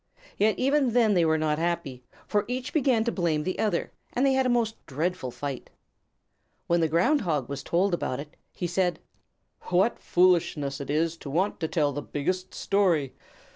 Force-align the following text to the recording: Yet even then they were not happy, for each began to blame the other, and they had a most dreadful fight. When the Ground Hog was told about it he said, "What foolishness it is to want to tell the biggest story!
Yet 0.35 0.57
even 0.57 0.93
then 0.93 1.13
they 1.13 1.23
were 1.25 1.37
not 1.37 1.59
happy, 1.59 2.03
for 2.27 2.43
each 2.47 2.73
began 2.73 3.03
to 3.03 3.11
blame 3.11 3.43
the 3.43 3.59
other, 3.59 3.91
and 4.13 4.25
they 4.25 4.33
had 4.33 4.47
a 4.47 4.49
most 4.49 4.83
dreadful 4.87 5.29
fight. 5.29 5.69
When 6.65 6.79
the 6.81 6.87
Ground 6.87 7.21
Hog 7.21 7.47
was 7.47 7.61
told 7.61 7.93
about 7.93 8.19
it 8.19 8.35
he 8.51 8.65
said, 8.65 8.97
"What 9.67 9.99
foolishness 9.99 10.81
it 10.81 10.89
is 10.89 11.17
to 11.17 11.29
want 11.29 11.59
to 11.59 11.67
tell 11.67 11.91
the 11.91 12.01
biggest 12.01 12.51
story! 12.55 13.13